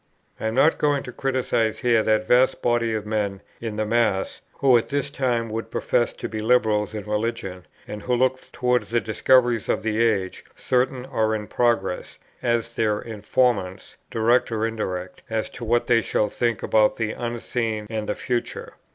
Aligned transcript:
I 0.39 0.47
am 0.47 0.55
not 0.55 0.79
going 0.79 1.03
to 1.03 1.11
criticize 1.11 1.77
here 1.77 2.01
that 2.01 2.27
vast 2.27 2.63
body 2.63 2.95
of 2.95 3.05
men, 3.05 3.41
in 3.59 3.75
the 3.75 3.85
mass, 3.85 4.41
who 4.53 4.75
at 4.75 4.89
this 4.89 5.11
time 5.11 5.47
would 5.49 5.69
profess 5.69 6.11
to 6.13 6.27
be 6.27 6.39
liberals 6.39 6.95
in 6.95 7.03
religion; 7.03 7.67
and 7.87 8.01
who 8.01 8.15
look 8.15 8.39
towards 8.51 8.89
the 8.89 8.99
discoveries 8.99 9.69
of 9.69 9.83
the 9.83 10.01
age, 10.03 10.43
certain 10.55 11.05
or 11.05 11.35
in 11.35 11.45
progress, 11.45 12.17
as 12.41 12.75
their 12.75 12.99
informants, 12.99 13.95
direct 14.09 14.51
or 14.51 14.65
indirect, 14.65 15.21
as 15.29 15.51
to 15.51 15.63
what 15.63 15.85
they 15.85 16.01
shall 16.01 16.29
think 16.29 16.63
about 16.63 16.95
the 16.95 17.11
unseen 17.11 17.85
and 17.87 18.09
the 18.09 18.15
future. 18.15 18.73